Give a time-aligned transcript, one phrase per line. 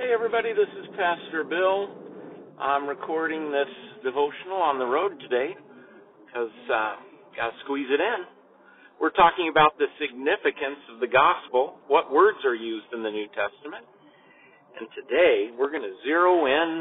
[0.00, 1.92] Hey, everybody, this is Pastor Bill.
[2.58, 3.68] I'm recording this
[4.02, 5.52] devotional on the road today
[6.24, 6.96] because uh,
[7.36, 8.24] got to squeeze it in.
[8.96, 13.28] We're talking about the significance of the gospel, what words are used in the New
[13.36, 13.84] Testament.
[14.80, 16.80] And today we're going to zero in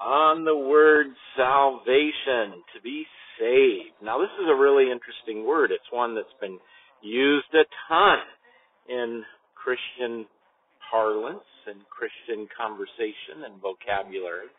[0.00, 3.04] on the word salvation, to be
[3.36, 4.00] saved.
[4.02, 5.72] Now, this is a really interesting word.
[5.72, 6.56] It's one that's been
[7.02, 8.16] used a ton
[8.88, 9.22] in
[9.52, 10.24] Christian
[11.66, 14.50] and Christian conversation and vocabulary.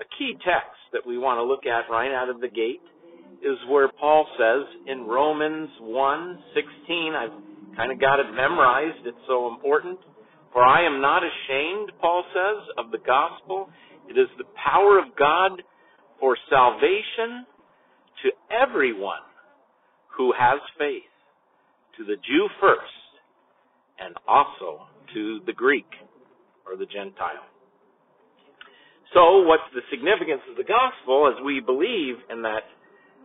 [0.00, 2.84] A key text that we want to look at right out of the gate
[3.42, 9.48] is where Paul says in Romans 1:16, I've kind of got it memorized, it's so
[9.48, 9.98] important.
[10.52, 13.68] For I am not ashamed, Paul says, of the gospel.
[14.08, 15.62] It is the power of God
[16.18, 17.46] for salvation
[18.22, 19.22] to everyone
[20.16, 21.02] who has faith,
[21.96, 23.08] to the Jew first,
[24.00, 25.86] and also to the Greek
[26.68, 27.48] or the Gentile.
[29.14, 31.32] So, what's the significance of the gospel?
[31.32, 32.68] As we believe in that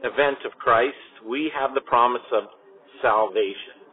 [0.03, 0.95] event of Christ,
[1.27, 2.43] we have the promise of
[3.01, 3.83] salvation.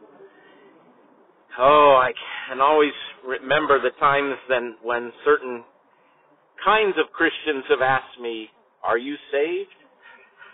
[1.59, 2.11] Oh, I
[2.47, 2.95] can always
[3.27, 5.63] remember the times then when certain
[6.63, 8.49] kinds of Christians have asked me,
[8.83, 9.75] "Are you saved?"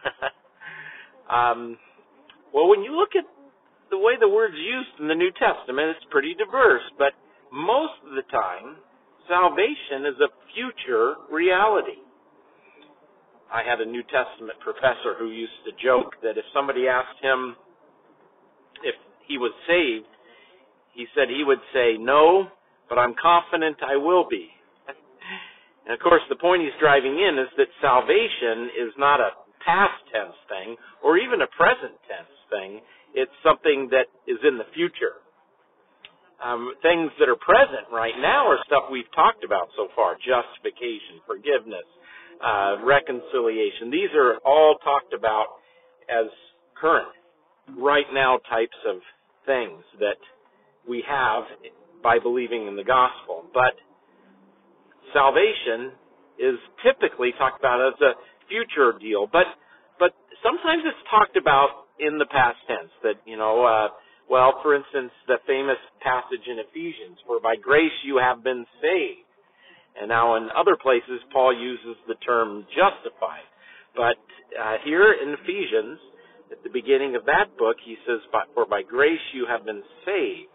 [1.30, 1.78] um,
[2.52, 3.25] well, when you look at
[3.92, 7.14] the way the word's used in the New Testament, it's pretty diverse, but
[7.52, 8.78] most of the time,
[9.28, 12.02] salvation is a future reality.
[13.53, 17.56] I had a New Testament professor who used to joke that if somebody asked him
[18.84, 18.95] if
[19.28, 20.08] he was saved,
[20.94, 22.47] he said he would say, No,
[22.89, 24.50] but I'm confident I will be.
[25.86, 29.31] and of course, the point he's driving in is that salvation is not a
[29.64, 32.81] past tense thing or even a present tense thing.
[33.14, 35.23] It's something that is in the future.
[36.38, 41.18] Um, things that are present right now are stuff we've talked about so far justification,
[41.26, 41.86] forgiveness,
[42.46, 43.90] uh, reconciliation.
[43.90, 45.58] These are all talked about
[46.06, 46.30] as
[46.80, 47.09] current,
[47.76, 49.02] right now types of
[49.47, 50.22] things that
[50.88, 51.44] we have
[52.03, 53.46] by believing in the gospel.
[53.52, 53.74] But
[55.14, 55.97] salvation
[56.38, 56.56] is
[56.86, 58.14] typically talked about as a
[58.47, 59.26] future deal.
[59.26, 59.50] But
[59.97, 60.14] but
[60.46, 63.66] sometimes it's talked about in the past tense that you know.
[63.66, 63.88] Uh,
[64.30, 69.24] well, for instance, the famous passage in Ephesians, for by grace you have been saved.
[70.00, 73.48] And now in other places, Paul uses the term justified.
[73.96, 74.20] But
[74.54, 75.98] uh, here in Ephesians,
[76.52, 78.20] at the beginning of that book, he says,
[78.54, 80.52] for by grace you have been saved.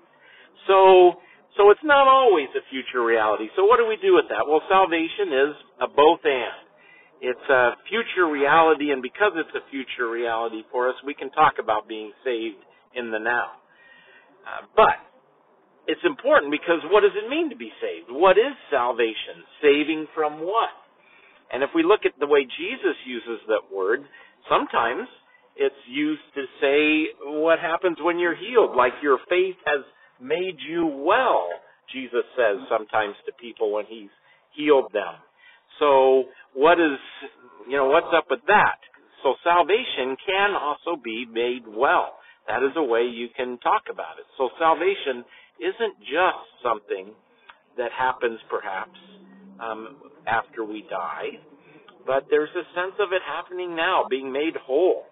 [0.69, 1.17] So,
[1.57, 3.49] so it's not always a future reality.
[3.57, 4.47] So what do we do with that?
[4.47, 6.61] Well, salvation is a both and.
[7.23, 11.55] It's a future reality, and because it's a future reality for us, we can talk
[11.63, 12.59] about being saved
[12.95, 13.62] in the now.
[14.47, 14.99] Uh, but
[15.87, 18.11] it's important because what does it mean to be saved?
[18.11, 19.43] What is salvation?
[19.61, 20.71] Saving from what?
[21.53, 24.01] And if we look at the way Jesus uses that word,
[24.49, 25.09] sometimes
[25.57, 29.85] it's used to say what happens when you're healed, like your faith has
[30.21, 31.49] made you well,
[31.93, 34.11] Jesus says sometimes to people when he's
[34.57, 35.15] healed them.
[35.79, 36.25] So
[36.55, 36.99] what is,
[37.69, 38.79] you know, what's up with that?
[39.23, 42.17] So salvation can also be made well.
[42.53, 44.29] That is a way you can talk about it.
[44.37, 45.25] So salvation
[45.57, 47.17] isn't just something
[47.81, 48.99] that happens perhaps
[49.57, 49.97] um,
[50.29, 51.41] after we die,
[52.05, 55.09] but there's a sense of it happening now, being made whole.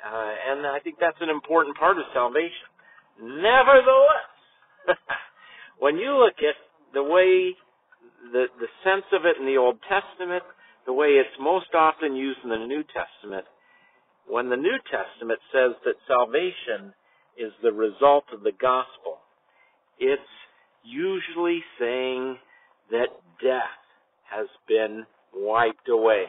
[0.00, 2.72] Uh, and I think that's an important part of salvation.
[3.20, 4.32] Nevertheless,
[5.84, 6.56] when you look at
[6.94, 7.52] the way
[8.32, 10.44] the the sense of it in the Old Testament,
[10.86, 13.44] the way it's most often used in the New Testament,
[14.28, 16.94] when the New Testament says that salvation
[17.36, 19.18] is the result of the gospel,
[19.98, 20.22] it's
[20.84, 22.36] usually saying
[22.90, 23.08] that
[23.42, 23.80] death
[24.30, 25.04] has been
[25.34, 26.24] wiped away.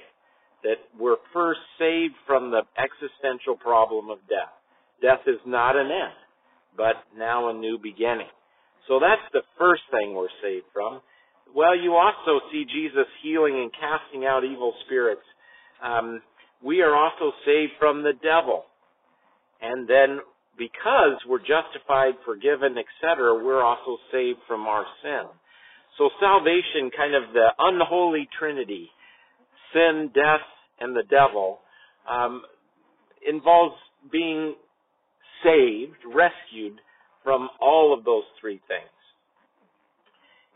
[0.63, 4.53] That we're first saved from the existential problem of death.
[5.01, 6.17] Death is not an end,
[6.75, 8.31] but now a new beginning.
[8.88, 11.01] So that's the first thing we're saved from.
[11.56, 15.25] Well, you also see Jesus healing and casting out evil spirits.
[15.83, 16.21] Um,
[16.63, 18.63] we are also saved from the devil.
[19.62, 20.19] And then
[20.57, 25.24] because we're justified, forgiven, etc., we're also saved from our sin.
[25.98, 28.90] So salvation, kind of the unholy trinity,
[29.74, 30.46] sin, death,
[30.80, 31.60] and the devil,
[32.10, 32.44] um,
[33.28, 33.75] involves
[34.12, 34.56] being
[35.44, 36.80] saved, rescued
[37.24, 38.90] from all of those three things.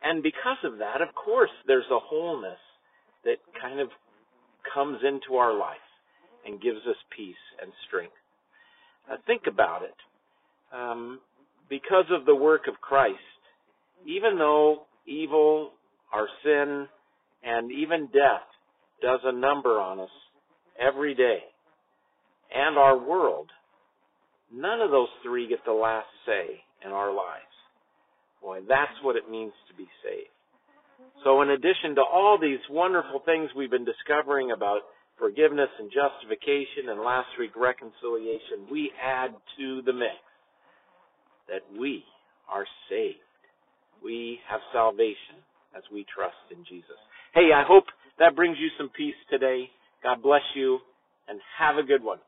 [0.04, 2.60] And because of that, of course, there's a wholeness
[3.26, 3.90] that kind of
[4.74, 5.78] comes into our life
[6.46, 8.14] and gives us peace and strength.
[9.12, 9.96] Uh, think about it.
[10.74, 11.20] Um,
[11.70, 13.18] because of the work of Christ,
[14.06, 15.72] even though evil
[16.14, 16.88] our sin,
[17.44, 18.48] and even death
[19.02, 20.10] does a number on us
[20.80, 21.40] every day,
[22.54, 23.50] and our world,
[24.54, 27.44] none of those three get the last say in our lives.
[28.42, 30.30] Boy, that's what it means to be saved.
[31.24, 34.82] So in addition to all these wonderful things we've been discovering about
[35.20, 40.18] forgiveness and justification and last week reconciliation, we add to the mix
[41.48, 42.04] that we
[42.52, 43.20] are saved.
[44.04, 45.44] We have salvation
[45.76, 46.98] as we trust in Jesus.
[47.34, 47.84] Hey, I hope
[48.18, 49.70] that brings you some peace today.
[50.02, 50.80] God bless you
[51.28, 52.20] and have a good one.